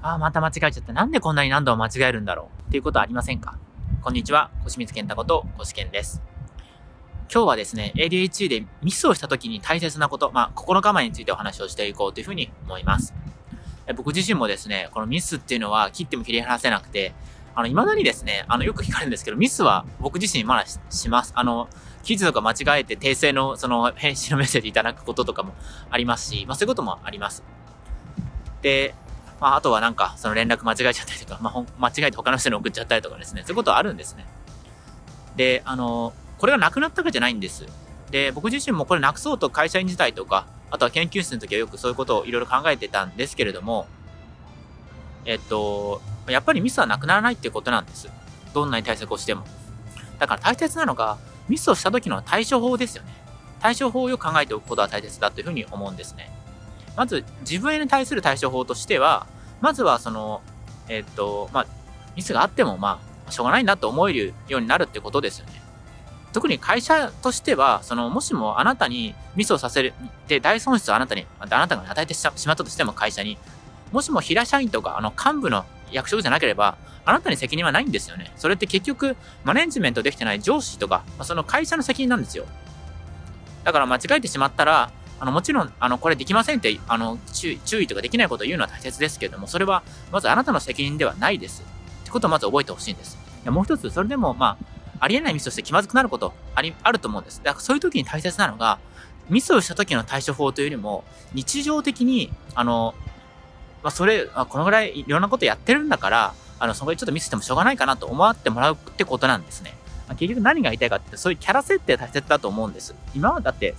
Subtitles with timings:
[0.00, 0.92] ああ、また間違えちゃった。
[0.92, 3.58] なんでこんなに何度も間違えるんだろうっていうことはありませんか？
[4.00, 6.22] こんにちは、小清水健太こと小志健です。
[7.32, 13.12] 今日はですね、ADHD でミスをした時に大切なこと、まあ、心構えについてお話をしていこうというふうに思います。
[13.96, 17.12] 僕自身もですね、このミスっていうのは切っても切り離せなくて、
[17.54, 21.32] あの、未だにですね、あの、よく聞かれるんですけど、ミスは僕自身まだします。
[21.34, 21.68] あの、
[22.04, 25.54] 記事とか間違えて訂正の、その、返信のメッセージいただくこととかも
[25.90, 27.42] ありますし、まあそういうこともあります。
[28.62, 28.94] で、
[29.40, 34.26] まああとはなんか、その連絡間違えちゃったりとか、まあ間違えて他の人に送っちゃったりとかですね、そういうことはあるんですね。
[35.36, 37.66] で、あの、これがなくなったわけじゃないんです。
[38.10, 43.86] で、僕自身もこれなくそうと会社員時代とか、あとは研究室の時はよくそういうことをいろいろ考えてたんですけれども、
[45.24, 48.08] えっと、やっぱりミスはなくならないっていうことなんです。
[48.54, 49.44] どんなに対策をしても。
[50.18, 53.14] だから大切なのが、ミスをした時の対処法ですよね。
[53.60, 56.30] 対処法をよく考えておくことが大切だというふうに思うんですね。
[56.98, 59.28] まず、自分に対する対処法としては、
[59.60, 60.42] まずはその、
[60.88, 61.66] えっと、まあ、
[62.16, 65.62] ミスがあっても、まあ、しょうがないなと思えるようになるってことですよね。
[66.32, 69.94] 特に会社としては、その、もしもあなたにミスをさせる、
[70.26, 73.38] で、大損失をあなたに、あなたが与えてしまったとしても会社に、
[73.92, 78.32] もしも平社員とか、あの、幹部の役職じゃなければ、あなたに責任はないんですよね。
[78.36, 82.44] それって結局、マネジメントできてない上司とか、その会社の責任なんですよ。
[83.62, 91.62] だから間違えてしまったら、あの、もちろん、あの、これできませんって、あの、注意とかできないことを言うのは大切ですけれども、それは、まずあなたの責任ではないです。
[92.02, 93.18] ってことをまず覚えてほしいんです。
[93.46, 97.38] もう一つ、それでも、まあ、ありえないミスとして気まずくなることあり、あると思うんです。
[97.42, 98.78] だからそういう時に大切なのが、
[99.28, 102.94] ミスをした時の対処法というよりも、日常的に、あの、
[103.82, 109.74] まあ、それ、あ、このぐらいいろんなことやってるんだから、あの、そこでちょっとミスしてもしょうがないかなと思ってもらうってことなんですね。
[110.08, 112.94] まあ、結局何が言いたいかって、そういうキャラ設定大切だと思うんです。
[113.14, 113.74] 今はだって、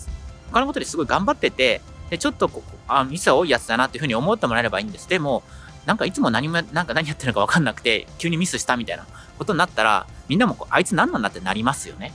[0.52, 5.08] 他のことですごい頑張ってて、で、ちょっとこ、あ、ミスは多いやつだなっていうふうに思ってもらえればいいんです。
[5.08, 5.44] でも、
[5.86, 9.05] なんかいつも何も、なんか何やってるのかわかんなくて、急にミスしたみたいな
[9.38, 12.14] ことになったら、みんなもこうあいつ何なんだってなりますよね。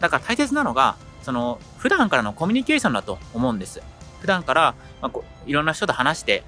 [0.00, 3.80] だから大切なのが、その、普段からのコミュニケーションだと思うんです。
[4.20, 6.42] 普段から、まあ、こいろんな人と話して、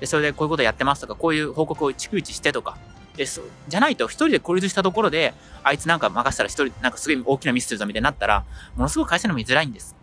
[0.00, 2.78] で、それでこういうことやってますとか、こういう報告を逐一してとか、
[3.16, 8.44] で、そじゃないと一人で孤立したところで、あいつなんか任せたら一人、なんかすごい大きなミスするぞみたいになったら、
[8.76, 9.96] ものすごく会社にも居づらいんです。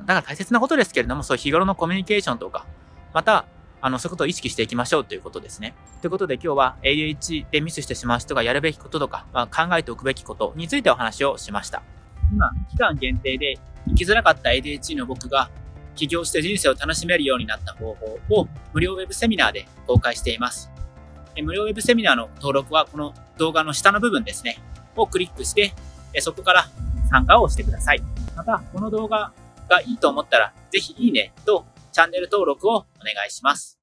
[0.00, 2.66] だから大切なことですけれども、そういう日頃のコミュニケーションとか、
[3.12, 3.44] また、
[3.82, 5.74] あの、そういうことを意識していきましょうということですね。
[6.00, 11.82] ということで今日は ADH でミスしてしまう人がやるべきこととか、まあ、考えておくべきことについてお話をしました。
[12.32, 15.50] 今、期間限定で生きづらかった ADHD の僕が
[15.96, 20.69] 起業して人生を楽しめるようになった方法を無料ウェブセミナーで公開しています。
[21.42, 24.58] 無料ウェブセミナーの登録はこの動画の下の部分ですね、
[24.96, 25.72] をクリックして、
[26.18, 26.68] そこから
[27.10, 28.02] 参加をしてください。
[28.36, 29.32] また、この動画
[29.68, 33.78] がいいと思ったら、ぜひいいねとチャンネル登録をお願いします。